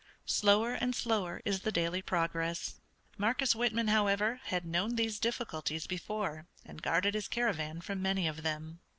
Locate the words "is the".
1.45-1.71